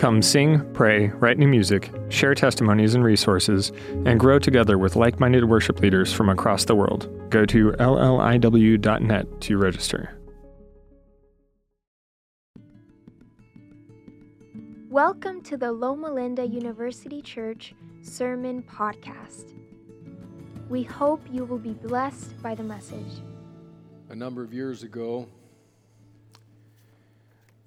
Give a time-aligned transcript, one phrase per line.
[0.00, 3.70] Come sing, pray, write new music, share testimonies and resources,
[4.06, 7.06] and grow together with like minded worship leaders from across the world.
[7.28, 10.18] Go to lliw.net to register.
[14.88, 19.52] Welcome to the Loma Linda University Church Sermon Podcast.
[20.70, 23.20] We hope you will be blessed by the message.
[24.08, 25.28] A number of years ago,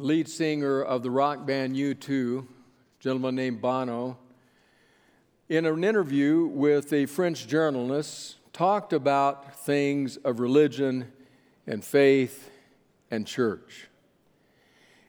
[0.04, 2.46] lead singer of the rock band U2, a
[3.00, 4.18] gentleman named Bono,
[5.48, 11.10] in an interview with a French journalist, talked about things of religion
[11.66, 12.52] and faith
[13.12, 13.88] and church.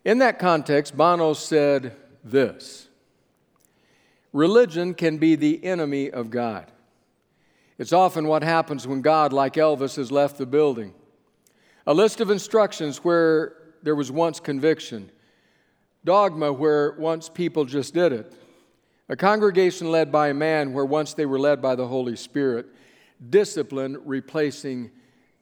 [0.05, 2.87] In that context, Bono said, this
[4.33, 6.71] religion can be the enemy of God.
[7.79, 10.95] It's often what happens when God, like Elvis, has left the building.
[11.85, 15.11] A list of instructions where there was once conviction,
[16.05, 18.33] dogma where once people just did it,
[19.09, 22.67] a congregation led by a man where once they were led by the Holy Spirit,
[23.31, 24.91] discipline replacing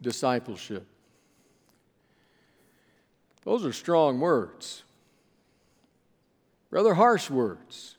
[0.03, 0.87] discipleship.
[3.45, 4.83] Those are strong words
[6.73, 7.97] rather harsh words.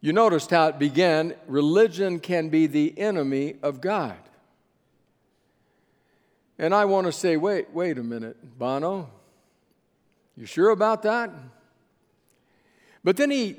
[0.00, 4.16] You noticed how it began religion can be the enemy of God.
[6.62, 9.10] And I want to say, wait, wait a minute, Bono.
[10.36, 11.32] You sure about that?
[13.02, 13.56] But then he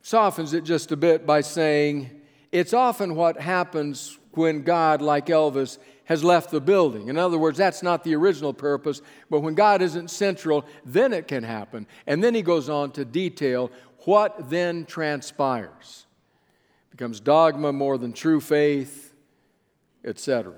[0.00, 2.08] softens it just a bit by saying,
[2.50, 7.08] it's often what happens when God, like Elvis, has left the building.
[7.08, 11.28] In other words, that's not the original purpose, but when God isn't central, then it
[11.28, 11.86] can happen.
[12.06, 13.70] And then he goes on to detail
[14.06, 16.06] what then transpires.
[16.88, 19.12] It becomes dogma more than true faith,
[20.06, 20.54] etc.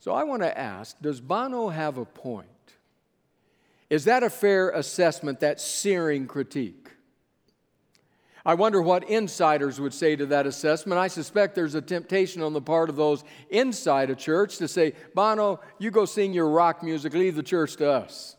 [0.00, 2.48] So I want to ask Does Bono have a point?
[3.88, 6.88] Is that a fair assessment, that searing critique?
[8.44, 10.98] I wonder what insiders would say to that assessment.
[10.98, 14.94] I suspect there's a temptation on the part of those inside a church to say,
[15.14, 18.36] Bono, you go sing your rock music, leave the church to us.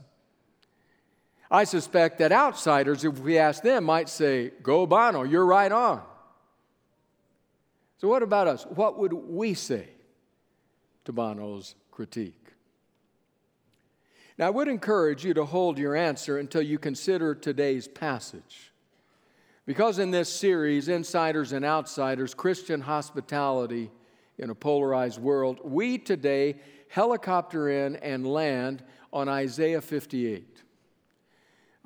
[1.51, 6.01] I suspect that outsiders, if we ask them, might say, Go, Bono, you're right on.
[7.97, 8.63] So, what about us?
[8.63, 9.89] What would we say
[11.11, 12.53] to Bono's critique?
[14.37, 18.71] Now, I would encourage you to hold your answer until you consider today's passage.
[19.65, 23.91] Because in this series, Insiders and Outsiders Christian Hospitality
[24.37, 26.55] in a Polarized World, we today
[26.87, 28.83] helicopter in and land
[29.13, 30.63] on Isaiah 58.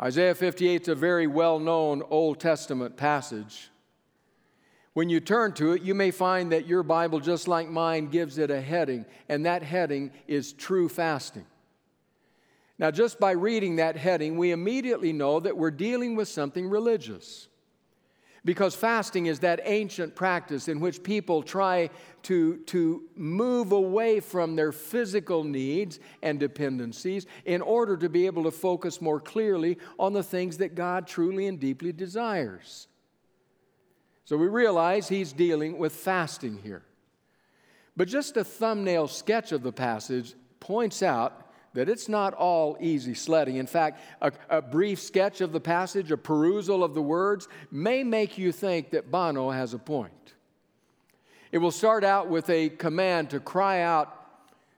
[0.01, 3.69] Isaiah 58 is a very well known Old Testament passage.
[4.95, 8.37] When you turn to it, you may find that your Bible, just like mine, gives
[8.37, 11.45] it a heading, and that heading is true fasting.
[12.79, 17.49] Now, just by reading that heading, we immediately know that we're dealing with something religious.
[18.45, 21.89] Because fasting is that ancient practice in which people try
[22.23, 28.43] to, to move away from their physical needs and dependencies in order to be able
[28.45, 32.87] to focus more clearly on the things that God truly and deeply desires.
[34.25, 36.83] So we realize he's dealing with fasting here.
[37.95, 43.13] But just a thumbnail sketch of the passage points out that it's not all easy
[43.13, 43.57] sledding.
[43.57, 48.03] In fact, a, a, brief sketch of the passage, a perusal of the words, may
[48.03, 50.33] make you think that Bono has a point.
[51.51, 54.13] It will start out with a command to cry out,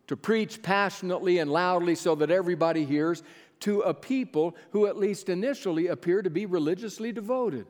[0.07, 3.23] to preach passionately and loudly so that everybody hears,
[3.61, 7.67] to a people who, at least initially, appear to be religiously devoted.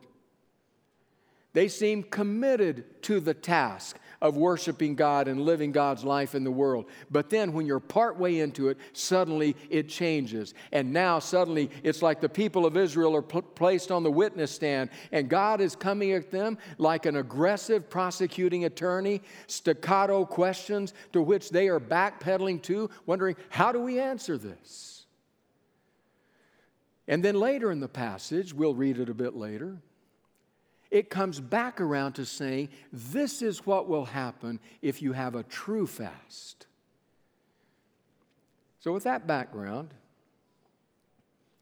[1.54, 6.52] They seem committed to the task of worshiping God and living God's life in the
[6.52, 6.86] world.
[7.12, 10.54] But then when you're partway into it, suddenly it changes.
[10.72, 14.52] And now suddenly it's like the people of Israel are pl- placed on the witness
[14.52, 21.22] stand, and God is coming at them like an aggressive prosecuting attorney, staccato questions to
[21.22, 25.06] which they are backpedaling to, wondering, how do we answer this?
[27.08, 29.78] And then later in the passage, we'll read it a bit later
[30.90, 35.44] it comes back around to saying, this is what will happen if you have a
[35.44, 36.68] true fast.
[38.80, 39.94] So, with that background,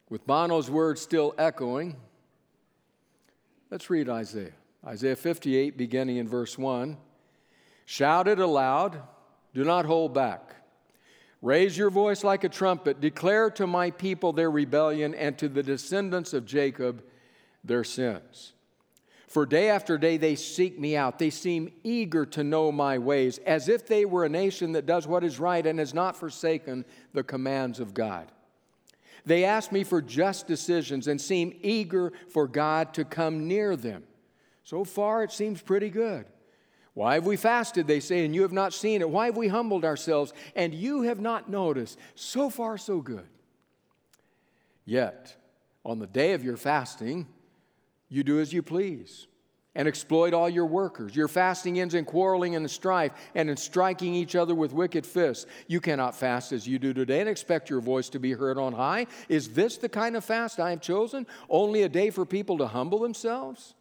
[0.09, 1.95] with Bono's words still echoing,
[3.71, 4.53] let's read Isaiah.
[4.85, 6.97] Isaiah 58, beginning in verse 1.
[7.85, 9.01] Shout it aloud,
[9.53, 10.55] do not hold back.
[11.41, 15.63] Raise your voice like a trumpet, declare to my people their rebellion, and to the
[15.63, 17.03] descendants of Jacob
[17.63, 18.53] their sins.
[19.27, 21.19] For day after day they seek me out.
[21.19, 25.07] They seem eager to know my ways, as if they were a nation that does
[25.07, 28.31] what is right and has not forsaken the commands of God.
[29.25, 34.03] They ask me for just decisions and seem eager for God to come near them.
[34.63, 36.25] So far, it seems pretty good.
[36.93, 39.09] Why have we fasted, they say, and you have not seen it?
[39.09, 41.99] Why have we humbled ourselves, and you have not noticed?
[42.13, 43.27] So far, so good.
[44.85, 45.35] Yet,
[45.83, 47.27] on the day of your fasting,
[48.09, 49.27] you do as you please
[49.75, 51.15] and exploit all your workers.
[51.15, 55.45] Your fasting ends in quarreling and strife and in striking each other with wicked fists.
[55.67, 58.73] You cannot fast as you do today and expect your voice to be heard on
[58.73, 59.07] high.
[59.27, 61.27] Is this the kind of fast I have chosen?
[61.49, 63.75] Only a day for people to humble themselves?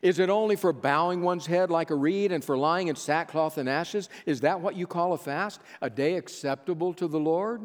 [0.00, 3.58] Is it only for bowing one's head like a reed and for lying in sackcloth
[3.58, 4.08] and ashes?
[4.26, 5.60] Is that what you call a fast?
[5.82, 7.62] A day acceptable to the Lord?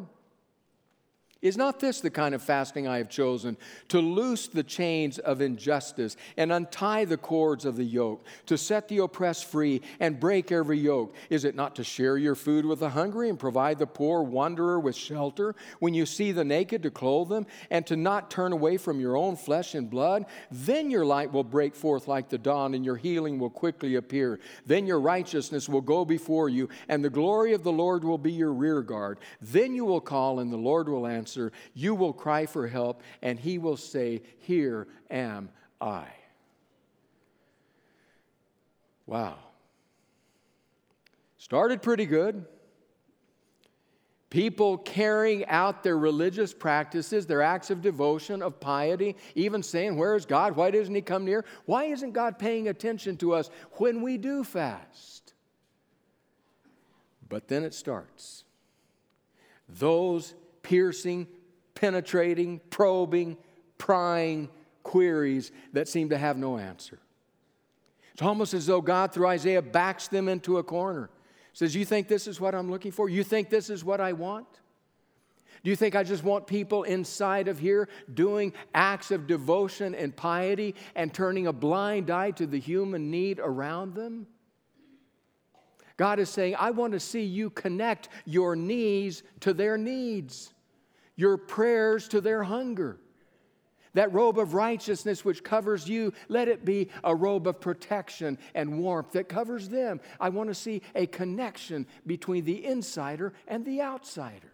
[1.44, 3.58] Is not this the kind of fasting I have chosen?
[3.90, 8.88] To loose the chains of injustice and untie the cords of the yoke, to set
[8.88, 11.14] the oppressed free and break every yoke.
[11.30, 14.80] Is it not to share your food with the hungry and provide the poor wanderer
[14.80, 15.54] with shelter?
[15.80, 19.18] When you see the naked, to clothe them, and to not turn away from your
[19.18, 20.26] own flesh and blood?
[20.50, 24.40] Then your light will break forth like the dawn, and your healing will quickly appear.
[24.66, 28.32] Then your righteousness will go before you, and the glory of the Lord will be
[28.32, 29.20] your rear guard.
[29.42, 31.52] Then you will call, and the Lord will answer answer.
[31.74, 35.50] You will cry for help, and he will say, Here am
[35.82, 36.08] I.
[39.06, 39.38] Wow.
[41.38, 42.46] Started pretty good.
[44.30, 50.16] People carrying out their religious practices, their acts of devotion, of piety, even saying, Where
[50.16, 50.56] is God?
[50.56, 51.46] Why doesn't He come near?
[51.66, 55.34] Why isn't God paying attention to us when we do fast?
[57.30, 58.44] But then it starts.
[59.68, 61.28] Those piercing,
[61.76, 63.38] penetrating, probing,
[63.78, 64.50] prying
[64.82, 67.00] queries that seem to have no answer.
[68.14, 71.10] It's almost as though God, through Isaiah, backs them into a corner.
[71.54, 73.10] Says, You think this is what I'm looking for?
[73.10, 74.48] You think this is what I want?
[75.64, 80.14] Do you think I just want people inside of here doing acts of devotion and
[80.14, 84.28] piety and turning a blind eye to the human need around them?
[86.04, 90.54] God is saying, I want to see you connect your needs to their needs
[91.16, 92.98] your prayers to their hunger.
[93.94, 98.80] That robe of righteousness which covers you, let it be a robe of protection and
[98.80, 100.02] warmth that covers them.
[100.20, 104.52] I want to see a connection between the insider and the outsider.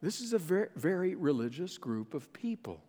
[0.00, 2.80] This is a very, very religious group of people.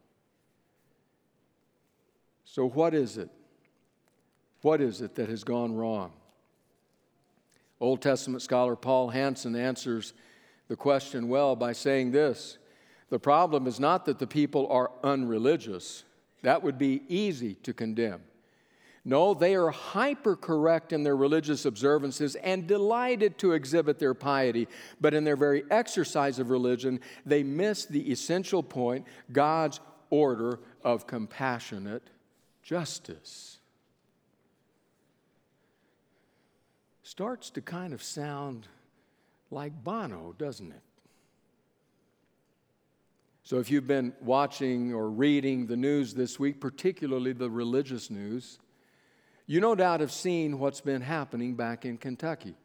[2.45, 3.29] So, what is it?
[4.61, 6.11] What is it that has gone wrong?
[7.79, 10.13] Old Testament scholar Paul Hanson answers
[10.67, 12.57] the question well by saying this
[13.09, 16.03] The problem is not that the people are unreligious,
[16.41, 18.21] that would be easy to condemn.
[19.05, 24.67] No, they are hyper correct in their religious observances and delighted to exhibit their piety,
[24.99, 31.07] but in their very exercise of religion, they miss the essential point God's order of
[31.07, 32.03] compassionate
[32.61, 33.56] justice.
[37.07, 38.67] Starts to kind of sound
[39.49, 40.81] like Bono, doesn't it?
[43.43, 48.59] So, if you've been watching or reading the news this week, particularly the religious news,
[49.45, 52.55] you no doubt have seen what's been happening back in Kentucky.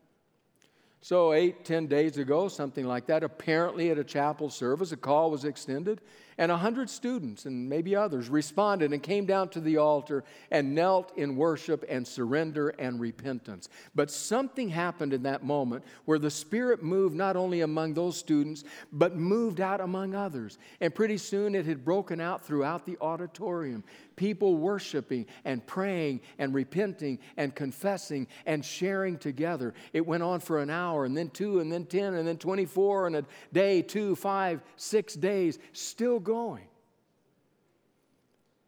[1.02, 5.30] So, eight, ten days ago, something like that, apparently at a chapel service, a call
[5.30, 6.00] was extended,
[6.38, 10.74] and a hundred students and maybe others responded and came down to the altar and
[10.74, 13.68] knelt in worship and surrender and repentance.
[13.94, 18.64] But something happened in that moment where the Spirit moved not only among those students,
[18.92, 20.58] but moved out among others.
[20.80, 23.84] And pretty soon it had broken out throughout the auditorium.
[24.16, 29.74] People worshiping and praying and repenting and confessing and sharing together.
[29.92, 33.06] It went on for an hour and then two and then 10 and then 24
[33.08, 36.66] and a day, two, five, six days, still going.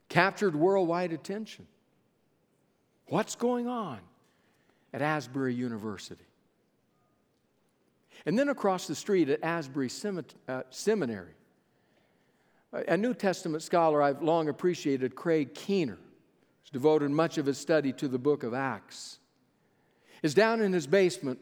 [0.08, 1.66] Captured worldwide attention.
[3.06, 3.98] What's going on
[4.92, 6.24] at Asbury University?
[8.26, 9.90] And then across the street at Asbury
[10.48, 11.34] uh, Seminary,
[12.72, 15.98] a New Testament scholar I've long appreciated, Craig Keener,
[16.62, 19.18] has devoted much of his study to the book of Acts,
[20.22, 21.38] is down in his basement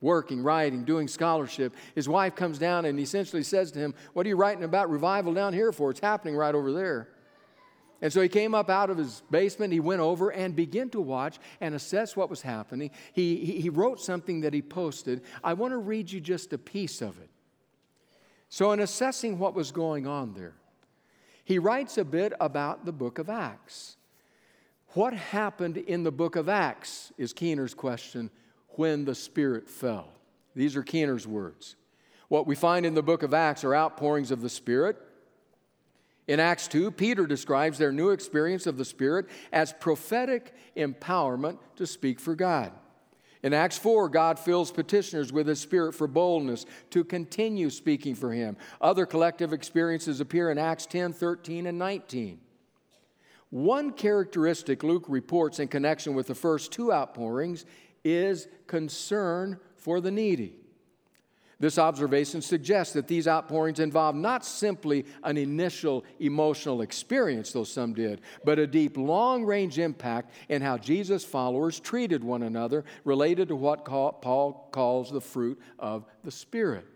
[0.00, 1.74] working, writing, doing scholarship.
[1.94, 5.32] His wife comes down and essentially says to him, What are you writing about revival
[5.32, 5.90] down here for?
[5.90, 7.08] It's happening right over there.
[8.02, 11.00] And so he came up out of his basement, he went over and began to
[11.00, 12.90] watch and assess what was happening.
[13.14, 15.22] He, he, he, wrote something that he posted.
[15.42, 17.30] I want to read you just a piece of it.
[18.50, 20.54] So, in assessing what was going on there,
[21.42, 23.96] he writes a bit about the book of Acts.
[24.88, 28.30] What happened in the book of Acts is Keener's question
[28.78, 30.08] when the Spirit fell.
[30.54, 31.76] These are Keener's words.
[32.28, 34.96] What we find in the book of Acts are outpourings of the Spirit.
[36.26, 41.86] In Acts 2, Peter describes their new experience of the Spirit as prophetic empowerment to
[41.86, 42.72] speak for God.
[43.42, 48.32] In Acts 4, God fills petitioners with His Spirit for boldness to continue speaking for
[48.32, 48.56] Him.
[48.80, 52.40] Other collective experiences appear in Acts 10, 13, and 19.
[53.50, 57.64] One characteristic Luke reports in connection with the first two outpourings
[58.06, 60.54] is concern for the needy.
[61.58, 67.94] This observation suggests that these outpourings involve not simply an initial emotional experience, though some
[67.94, 73.48] did, but a deep, long range impact in how Jesus' followers treated one another, related
[73.48, 76.86] to what Paul calls the fruit of the Spirit.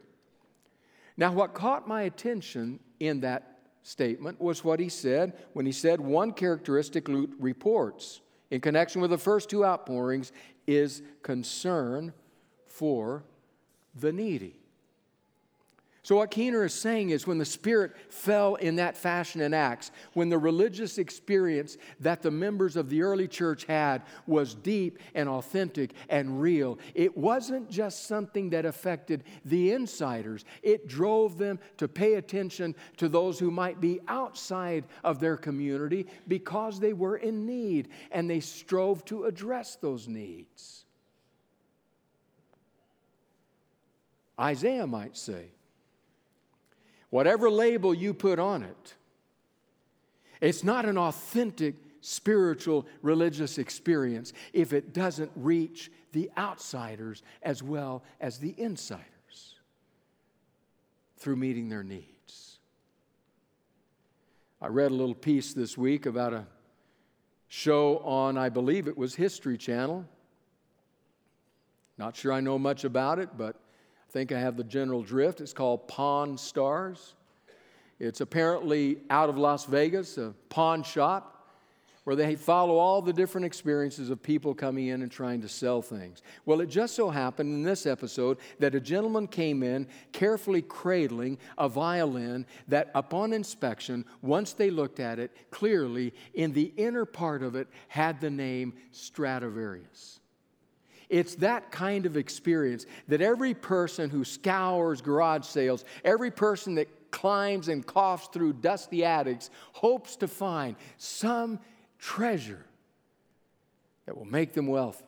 [1.17, 6.01] Now, what caught my attention in that statement was what he said when he said
[6.01, 10.33] one characteristic Luke reports in connection with the first two outpourings
[10.67, 12.13] is concern
[12.67, 13.25] for
[13.95, 14.60] the needy.
[16.03, 19.91] So, what Keener is saying is when the Spirit fell in that fashion in Acts,
[20.15, 25.29] when the religious experience that the members of the early church had was deep and
[25.29, 30.47] authentic and real, it wasn't just something that affected the insiders.
[30.63, 36.07] It drove them to pay attention to those who might be outside of their community
[36.29, 40.87] because they were in need, and they strove to address those needs.
[44.41, 45.51] Isaiah might say,
[47.11, 48.95] whatever label you put on it,
[50.41, 58.03] it's not an authentic spiritual religious experience if it doesn't reach the outsiders as well
[58.21, 59.05] as the insiders
[61.19, 62.59] through meeting their needs.
[64.63, 66.47] I read a little piece this week about a
[67.49, 70.07] show on, I believe it was History Channel.
[71.99, 73.57] Not sure I know much about it, but
[74.11, 75.41] I think I have the general drift.
[75.41, 77.15] It's called Pawn Stars.
[78.01, 81.47] It's apparently out of Las Vegas, a pawn shop
[82.03, 85.81] where they follow all the different experiences of people coming in and trying to sell
[85.81, 86.23] things.
[86.45, 91.39] Well, it just so happened in this episode that a gentleman came in carefully cradling
[91.57, 97.45] a violin that, upon inspection, once they looked at it, clearly in the inner part
[97.45, 100.20] of it had the name Stradivarius.
[101.11, 107.11] It's that kind of experience that every person who scours garage sales, every person that
[107.11, 111.59] climbs and coughs through dusty attics, hopes to find some
[111.99, 112.65] treasure
[114.07, 115.05] that will make them wealthy.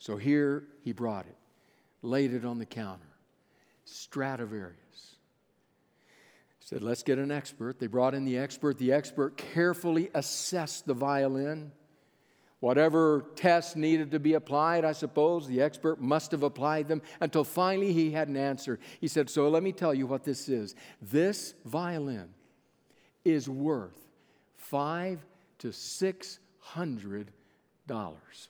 [0.00, 1.36] So here he brought it,
[2.02, 3.06] laid it on the counter.
[3.84, 4.74] Stradivarius.
[6.58, 7.78] Said, let's get an expert.
[7.78, 8.78] They brought in the expert.
[8.78, 11.70] The expert carefully assessed the violin
[12.64, 17.44] Whatever tests needed to be applied, I suppose, the expert must have applied them until
[17.44, 18.78] finally he had an answer.
[19.02, 20.74] He said, So let me tell you what this is.
[21.02, 22.30] This violin
[23.22, 24.08] is worth
[24.56, 25.22] five
[25.58, 27.32] to six hundred
[27.86, 28.48] dollars.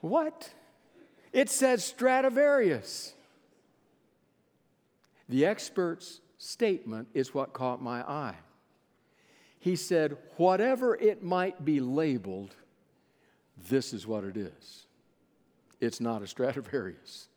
[0.00, 0.50] What?
[1.30, 3.12] It says Stradivarius.
[5.28, 8.36] The expert's statement is what caught my eye
[9.58, 12.54] he said, whatever it might be labeled,
[13.68, 14.86] this is what it is.
[15.80, 17.28] It's not a Stradivarius.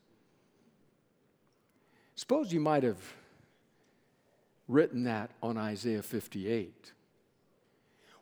[2.14, 3.02] Suppose you might have
[4.68, 6.92] written that on Isaiah 58.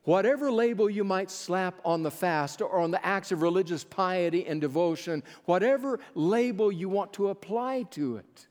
[0.05, 4.47] Whatever label you might slap on the fast or on the acts of religious piety
[4.47, 8.47] and devotion, whatever label you want to apply to it,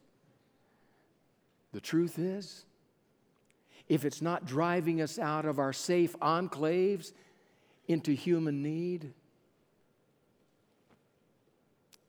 [1.74, 2.67] the truth is,
[3.89, 7.13] if it's not driving us out of our safe enclaves
[7.88, 9.13] into human need,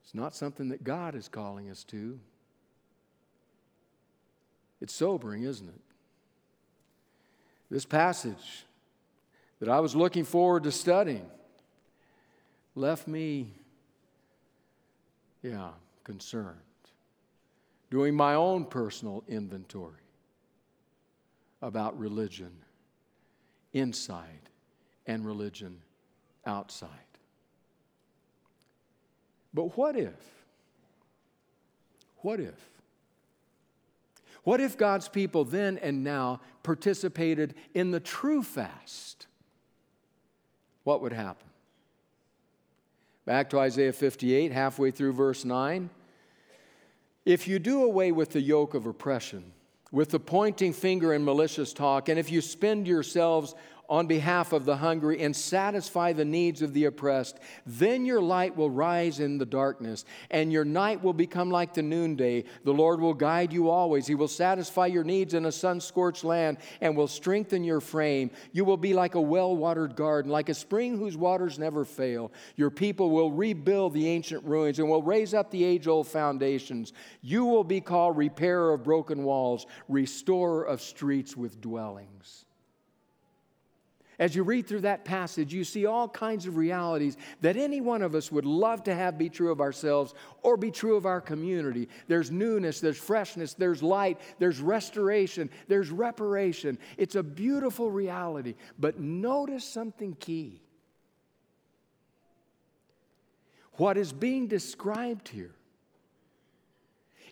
[0.03, 2.19] it's not something that God is calling us to.
[4.81, 5.81] It's sobering, isn't it?
[7.71, 8.65] This passage
[9.61, 11.29] that I was looking forward to studying
[12.75, 13.53] left me,
[15.43, 15.71] yeah,
[16.05, 16.57] concerned,
[17.91, 20.08] doing my own personal inventory
[21.61, 22.53] about religion
[23.73, 24.49] inside
[25.07, 25.81] and religion
[26.47, 26.91] outside.
[29.53, 30.15] But what if?
[32.19, 32.69] What if?
[34.45, 39.27] What if God's people then and now participated in the true fast?
[40.85, 41.49] What would happen?
[43.25, 45.91] Back to Isaiah 58, halfway through verse 9.
[47.27, 49.53] If you do away with the yoke of oppression,
[49.91, 53.55] with the pointing finger and malicious talk, and if you spend yourselves
[53.89, 57.39] on behalf of the hungry and satisfy the needs of the oppressed.
[57.67, 61.83] Then your light will rise in the darkness, and your night will become like the
[61.83, 62.45] noonday.
[62.65, 64.07] The Lord will guide you always.
[64.07, 68.31] He will satisfy your needs in a sun scorched land and will strengthen your frame.
[68.53, 72.33] You will be like a well watered garden, like a spring whose waters never fail.
[72.57, 76.93] Your people will rebuild the ancient ruins and will raise up the age old foundations.
[77.23, 82.45] You will be called repairer of broken walls, restorer of streets with dwellings.
[84.19, 88.03] As you read through that passage, you see all kinds of realities that any one
[88.03, 91.21] of us would love to have be true of ourselves or be true of our
[91.21, 91.89] community.
[92.09, 96.79] There's newness, there's freshness, there's light, there's restoration, there's reparation.
[96.97, 98.57] It's a beautiful reality.
[98.77, 100.63] But notice something key.
[103.75, 105.55] What is being described here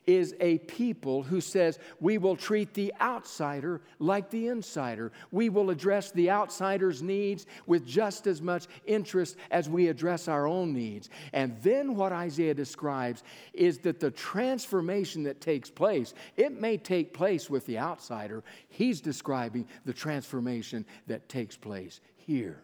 [0.07, 5.13] is a people who says we will treat the outsider like the insider.
[5.31, 10.47] We will address the outsider's needs with just as much interest as we address our
[10.47, 11.11] own needs.
[11.33, 17.13] And then what Isaiah describes is that the transformation that takes place, it may take
[17.13, 18.45] place with the outsider.
[18.69, 22.61] He's describing the transformation that takes place here.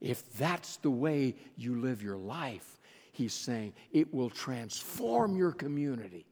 [0.00, 2.75] If that's the way you live your life,
[3.16, 6.26] he's saying it will transform your community,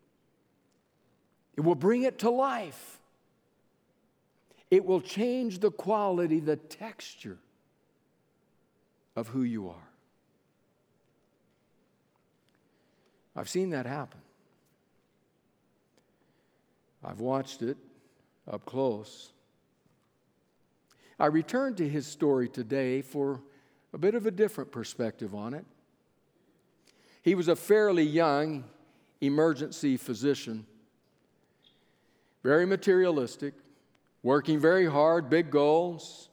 [1.57, 3.01] it will bring it to life,
[4.71, 7.39] it will change the quality, the texture
[9.17, 9.89] of who you are.
[13.37, 14.21] I've seen that happen.
[17.03, 17.77] I've watched it
[18.51, 19.33] up close.
[21.19, 23.41] I return to his story today for
[23.93, 25.65] a bit of a different perspective on it.
[27.25, 28.65] He was a fairly young
[29.23, 30.67] emergency physician,
[32.43, 33.55] very materialistic,
[34.23, 36.29] working very hard, big goals.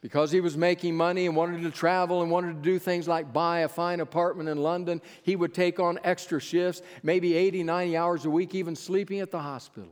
[0.00, 3.32] Because he was making money and wanted to travel and wanted to do things like
[3.32, 7.96] buy a fine apartment in London, he would take on extra shifts, maybe 80, 90
[7.96, 9.90] hours a week, even sleeping at the hospital.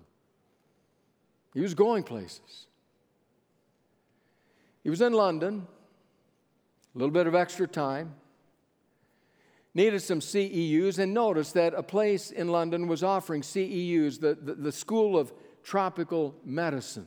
[1.54, 2.66] He was going places.
[4.82, 5.64] He was in London,
[6.92, 8.14] a little bit of extra time
[9.76, 14.54] needed some CEUs, and noticed that a place in London was offering CEUs, the, the,
[14.54, 15.30] the School of
[15.62, 17.06] Tropical Medicine.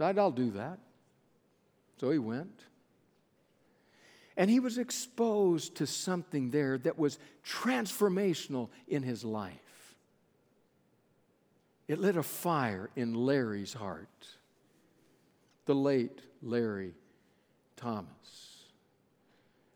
[0.00, 0.78] I'll do that.
[2.00, 2.64] So he went.
[4.38, 9.52] And he was exposed to something there that was transformational in his life.
[11.88, 14.28] It lit a fire in Larry's heart,
[15.66, 16.94] the late Larry
[17.76, 18.47] Thomas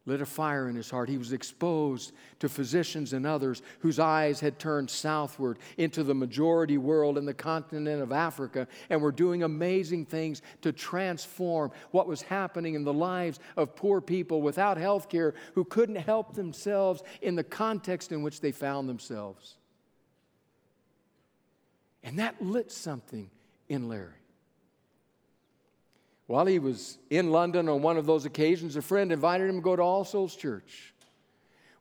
[0.04, 1.08] lit a fire in his heart.
[1.08, 6.76] He was exposed to physicians and others whose eyes had turned southward into the majority
[6.76, 12.22] world in the continent of Africa and were doing amazing things to transform what was
[12.22, 17.36] happening in the lives of poor people without health care who couldn't help themselves in
[17.36, 19.56] the context in which they found themselves.
[22.02, 23.30] And that lit something
[23.68, 24.21] in Larry.
[26.32, 29.60] While he was in London on one of those occasions, a friend invited him to
[29.60, 30.94] go to All Souls Church,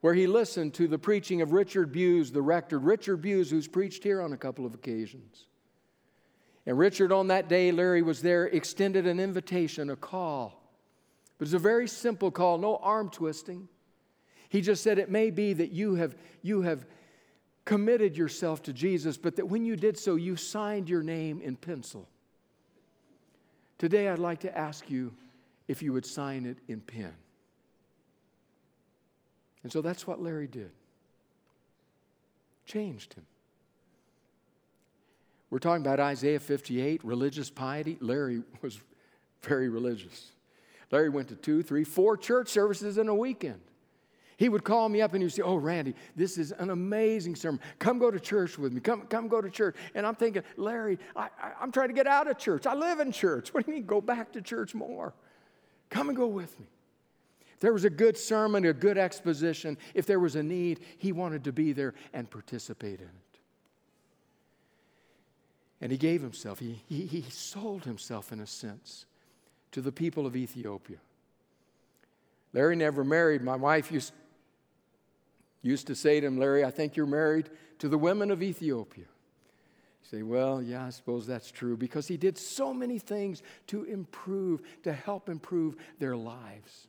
[0.02, 2.78] where he listened to the preaching of Richard Bewes, the rector.
[2.78, 5.46] Richard Bewes, who's preached here on a couple of occasions.
[6.66, 10.62] And Richard, on that day, Larry was there, extended an invitation, a call.
[11.38, 13.70] But it's a very simple call, no arm twisting.
[14.50, 16.86] He just said, It may be that you have, you have
[17.64, 21.56] committed yourself to Jesus, but that when you did so, you signed your name in
[21.56, 22.10] pencil.
[23.82, 25.12] Today, I'd like to ask you
[25.68, 27.16] if you would sign it in pen.
[29.64, 30.70] And so that's what Larry did.
[32.68, 33.26] Changed him.
[35.50, 37.98] We're talking about Isaiah 58, religious piety.
[38.02, 38.80] Larry was
[39.42, 40.28] very religious.
[40.92, 43.62] Larry went to two, three, four church services in a weekend.
[44.42, 47.60] He would call me up and he'd say, Oh, Randy, this is an amazing sermon.
[47.78, 48.82] Come go to church with me.
[48.82, 49.76] Come, come go to church.
[49.94, 51.30] And I'm thinking, Larry, I,
[51.62, 52.66] I'm trying to get out of church.
[52.66, 53.54] I live in church.
[53.54, 55.14] What do you mean, go back to church more?
[55.92, 56.66] Come and go with me.
[57.54, 61.12] If there was a good sermon, a good exposition, if there was a need, he
[61.12, 63.40] wanted to be there and participate in it.
[65.82, 69.06] And he gave himself, he, he, he sold himself in a sense
[69.72, 70.98] to the people of Ethiopia.
[72.54, 73.44] Larry never married.
[73.44, 74.14] My wife used
[75.62, 79.06] Used to say to him, Larry, I think you're married to the women of Ethiopia.
[79.06, 83.84] You say, well, yeah, I suppose that's true because he did so many things to
[83.84, 86.88] improve, to help improve their lives.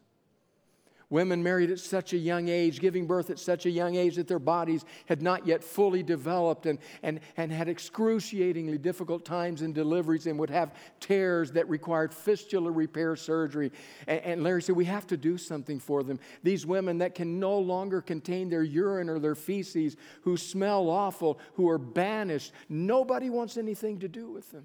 [1.13, 4.27] Women married at such a young age, giving birth at such a young age that
[4.27, 9.75] their bodies had not yet fully developed and, and, and had excruciatingly difficult times in
[9.75, 13.71] deliveries and would have tears that required fistula repair surgery.
[14.07, 16.19] And, and Larry said, We have to do something for them.
[16.43, 21.39] These women that can no longer contain their urine or their feces, who smell awful,
[21.57, 24.65] who are banished, nobody wants anything to do with them.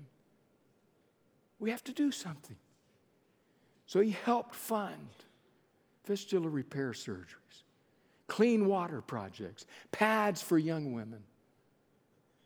[1.59, 2.55] We have to do something.
[3.85, 5.09] So he helped fund
[6.07, 7.63] fistula repair surgeries,
[8.27, 11.21] clean water projects, pads for young women.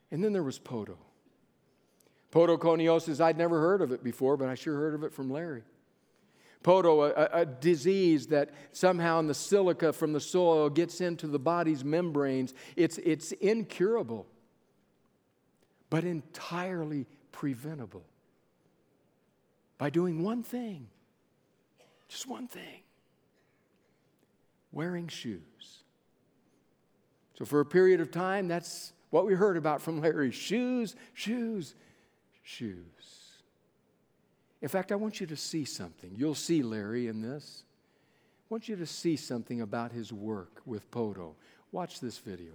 [0.10, 0.98] And then there was Podo.
[2.32, 5.64] Podoconiosis, I'd never heard of it before, but I sure heard of it from Larry.
[6.64, 11.40] Podo, a, a, disease that somehow in the silica from the soil gets into the
[11.40, 12.54] body's membranes.
[12.76, 14.28] It's, it's incurable,
[15.90, 18.06] but entirely preventable
[19.78, 20.88] by doing one thing,
[22.08, 22.82] just one thing
[24.72, 25.42] wearing shoes.
[27.38, 31.76] So, for a period of time, that's what we heard about from Larry shoes, shoes,
[32.44, 32.86] shoes.
[34.62, 36.12] In fact, I want you to see something.
[36.16, 37.64] You'll see Larry in this.
[37.64, 41.34] I want you to see something about his work with Podo.
[41.72, 42.54] Watch this video.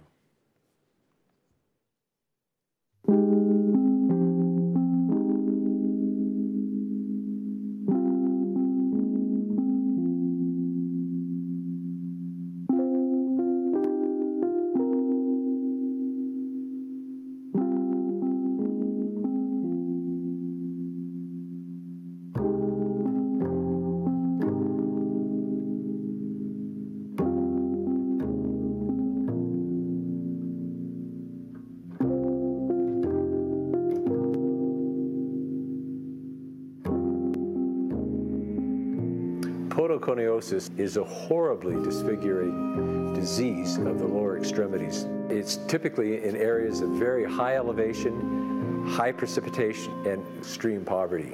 [40.37, 45.07] Is a horribly disfiguring disease of the lower extremities.
[45.29, 51.31] It's typically in areas of very high elevation, high precipitation, and extreme poverty.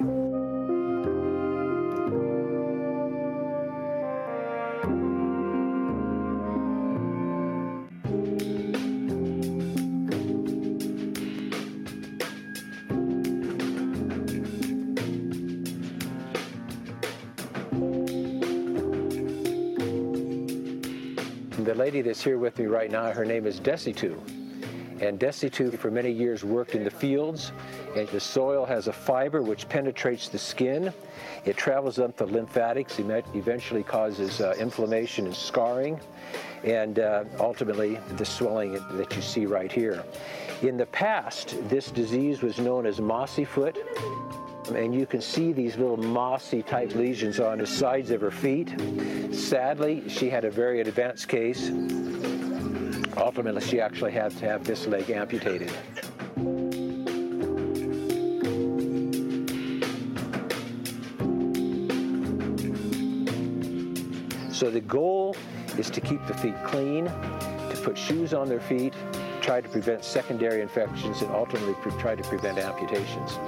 [21.74, 24.16] The lady that's here with me right now, her name is Desitu.
[25.00, 27.50] And Desitu for many years worked in the fields.
[27.96, 30.92] And the soil has a fiber which penetrates the skin.
[31.44, 35.98] It travels up the lymphatics, eventually causes uh, inflammation and scarring,
[36.62, 40.04] and uh, ultimately the swelling that you see right here.
[40.62, 43.76] In the past, this disease was known as mossy foot.
[44.72, 48.74] And you can see these little mossy type lesions on the sides of her feet.
[49.32, 51.70] Sadly, she had a very advanced case.
[53.16, 55.70] Ultimately, she actually had to have this leg amputated.
[64.50, 65.36] So the goal
[65.78, 68.94] is to keep the feet clean, to put shoes on their feet,
[69.40, 73.38] try to prevent secondary infections, and ultimately try to prevent amputations.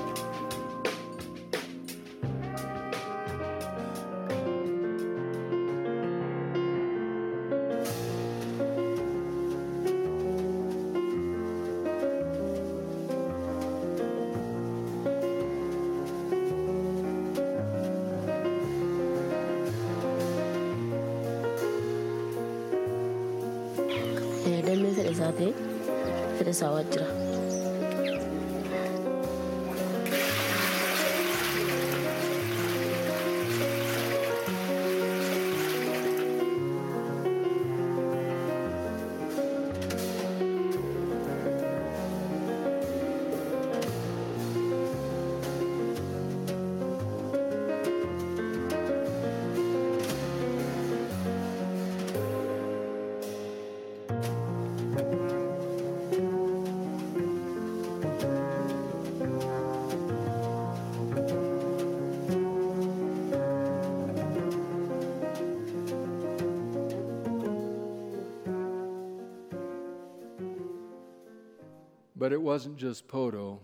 [26.59, 27.07] सावज्रा
[72.27, 73.61] But it wasn't just Podo.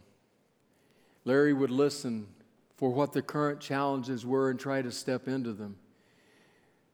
[1.24, 2.28] Larry would listen
[2.76, 5.74] for what the current challenges were and try to step into them.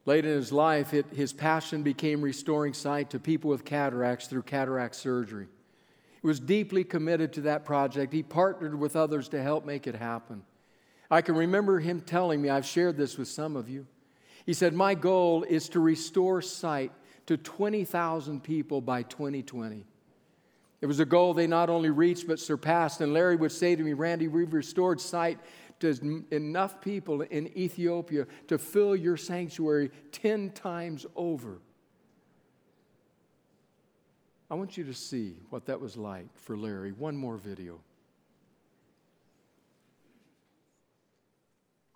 [0.06, 4.44] Late in his life, it, his passion became restoring sight to people with cataracts through
[4.44, 5.46] cataract surgery.
[6.22, 8.14] He was deeply committed to that project.
[8.14, 10.44] He partnered with others to help make it happen.
[11.10, 13.86] I can remember him telling me, I've shared this with some of you.
[14.46, 16.92] He said, My goal is to restore sight
[17.26, 19.84] to 20,000 people by 2020.
[20.80, 23.00] It was a goal they not only reached but surpassed.
[23.00, 25.38] And Larry would say to me, Randy, we've restored sight
[25.80, 31.58] to enough people in Ethiopia to fill your sanctuary 10 times over.
[34.50, 36.92] I want you to see what that was like for Larry.
[36.92, 37.80] One more video.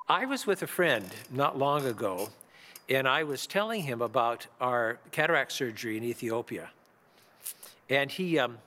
[0.08, 2.28] I was with a friend not long ago,
[2.88, 6.70] and I was telling him about our cataract surgery in Ethiopia.
[7.88, 8.58] And he, um,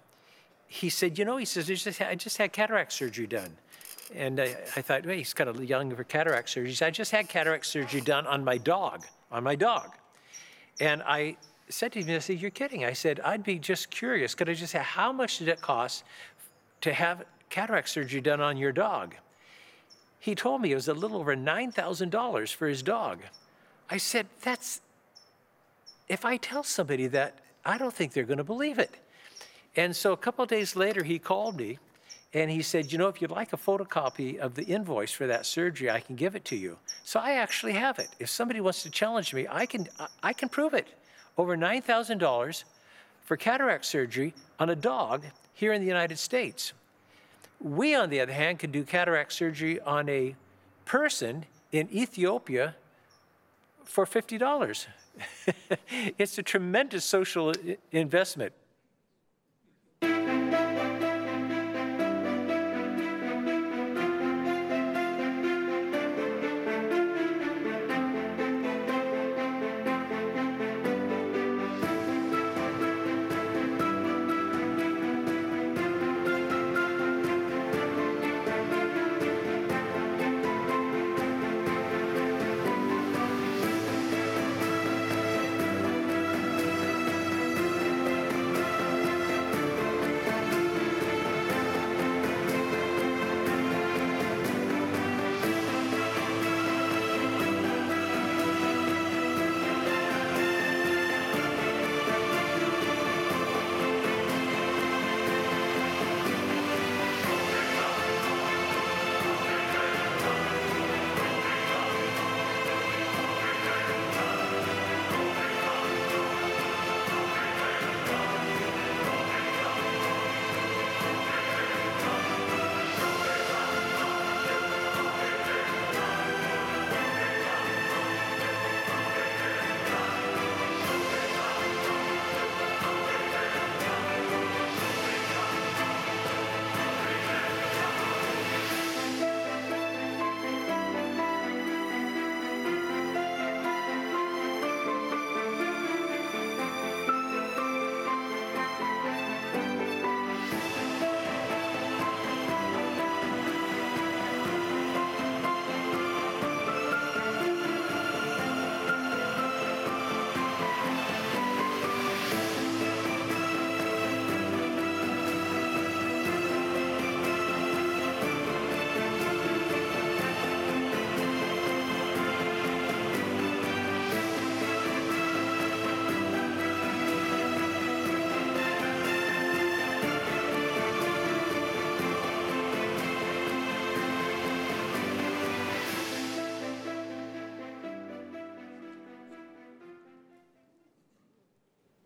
[0.68, 3.56] he said, You know, he says, I just, had, I just had cataract surgery done.
[4.14, 6.70] And I, I thought, well, he's kind of young for cataract surgery.
[6.70, 9.92] He said, I just had cataract surgery done on my dog, on my dog.
[10.80, 11.38] And I
[11.70, 12.86] said to him, I said, You're kidding.
[12.86, 14.36] I said, I'd be just curious.
[14.36, 16.04] Could I just say, how much did it cost
[16.82, 19.16] to have cataract surgery done on your dog?
[20.20, 23.20] He told me it was a little over $9,000 for his dog.
[23.90, 24.82] I said, That's,
[26.08, 28.92] if I tell somebody that, I don't think they're going to believe it.
[29.76, 31.80] And so a couple days later, he called me
[32.34, 35.46] and he said, You know, if you'd like a photocopy of the invoice for that
[35.46, 36.78] surgery, I can give it to you.
[37.04, 38.10] So I actually have it.
[38.20, 39.88] If somebody wants to challenge me, I can,
[40.22, 40.88] I can prove it.
[41.38, 42.64] Over $9,000
[43.24, 46.74] for cataract surgery on a dog here in the United States.
[47.60, 50.36] We, on the other hand, can do cataract surgery on a
[50.86, 52.76] person in Ethiopia
[53.86, 54.88] for $50.
[56.18, 57.54] it's a tremendous social
[57.92, 58.54] investment.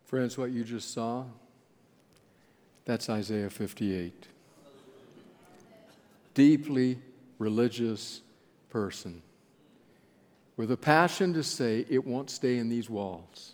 [0.09, 1.23] Friends, what you just saw,
[2.83, 4.25] that's Isaiah 58.
[6.33, 6.97] Deeply
[7.37, 8.21] religious
[8.71, 9.21] person
[10.57, 13.53] with a passion to say it won't stay in these walls.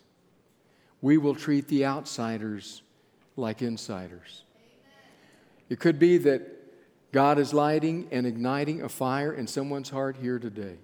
[1.01, 2.83] We will treat the outsiders
[3.35, 4.43] like insiders.
[5.67, 10.39] It could be that God is lighting and igniting a fire in someone's heart here
[10.39, 10.77] today.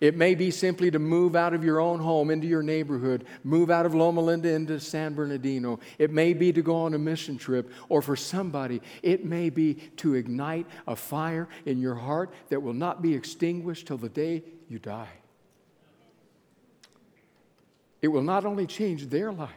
[0.00, 3.68] It may be simply to move out of your own home into your neighborhood, move
[3.68, 5.80] out of Loma Linda into San Bernardino.
[5.98, 9.74] It may be to go on a mission trip, or for somebody, it may be
[9.96, 14.44] to ignite a fire in your heart that will not be extinguished till the day
[14.68, 15.08] you die.
[18.00, 19.50] It will not only change their life,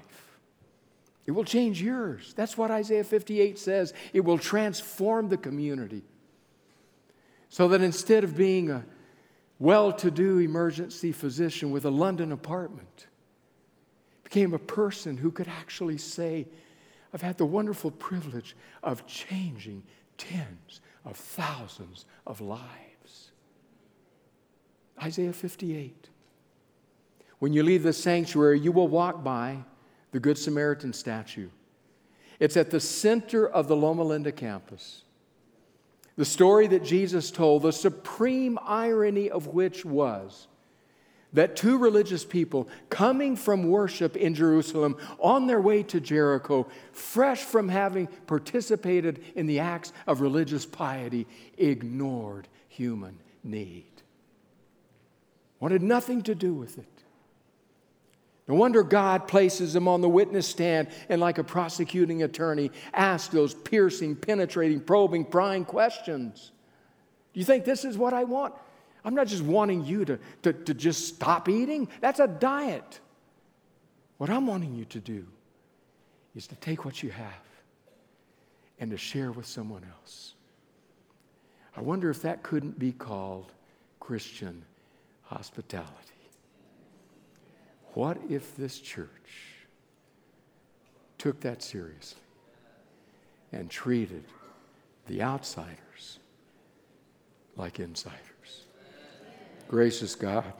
[1.27, 2.33] it will change yours.
[2.35, 3.93] That's what Isaiah 58 says.
[4.11, 6.01] It will transform the community.
[7.49, 8.83] So that instead of being a
[9.61, 13.05] well to do emergency physician with a London apartment.
[14.23, 16.47] Became a person who could actually say,
[17.13, 19.83] I've had the wonderful privilege of changing
[20.17, 23.31] tens of thousands of lives.
[25.01, 26.09] Isaiah 58.
[27.37, 29.59] When you leave the sanctuary, you will walk by
[30.11, 31.49] the Good Samaritan statue.
[32.39, 35.03] It's at the center of the Loma Linda campus.
[36.17, 40.47] The story that Jesus told, the supreme irony of which was
[41.33, 47.41] that two religious people coming from worship in Jerusalem on their way to Jericho, fresh
[47.41, 53.85] from having participated in the acts of religious piety, ignored human need.
[55.59, 56.85] Wanted nothing to do with it.
[58.47, 63.33] No wonder God places them on the witness stand and, like a prosecuting attorney, asks
[63.33, 66.51] those piercing, penetrating, probing, prying questions.
[67.33, 68.53] Do you think this is what I want?
[69.05, 72.99] I'm not just wanting you to, to, to just stop eating, that's a diet.
[74.17, 75.25] What I'm wanting you to do
[76.35, 77.33] is to take what you have
[78.79, 80.33] and to share with someone else.
[81.75, 83.51] I wonder if that couldn't be called
[83.99, 84.63] Christian
[85.23, 86.20] hospitality.
[87.93, 89.09] What if this church
[91.17, 92.21] took that seriously
[93.51, 94.23] and treated
[95.07, 96.19] the outsiders
[97.55, 98.65] like insiders?
[99.67, 100.53] Gracious God,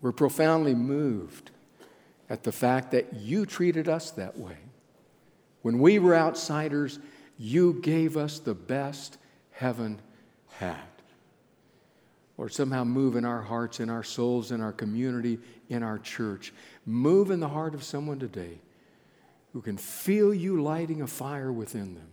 [0.00, 1.50] we're profoundly moved
[2.30, 4.56] at the fact that you treated us that way.
[5.62, 6.98] When we were outsiders,
[7.36, 9.18] you gave us the best
[9.50, 10.00] heaven
[10.52, 10.89] had.
[12.40, 16.54] Lord, somehow move in our hearts, in our souls, in our community, in our church.
[16.86, 18.60] Move in the heart of someone today
[19.52, 22.08] who can feel you lighting a fire within them,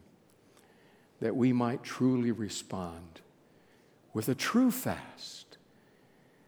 [1.21, 3.21] that we might truly respond
[4.11, 5.57] with a true fast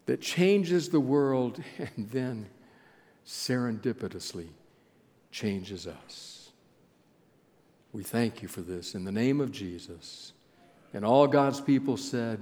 [0.07, 2.49] that changes the world and then
[3.25, 4.49] serendipitously
[5.31, 6.51] changes us.
[7.93, 10.33] We thank you for this in the name of Jesus.
[10.93, 12.41] And all God's people said,